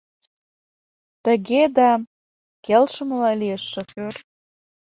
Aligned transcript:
—Тыге 1.23 1.63
да...— 1.77 1.91
келшымыла 2.65 3.31
лиеш 3.41 3.63
шофёр. 3.71 4.13